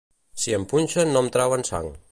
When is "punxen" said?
0.71-1.13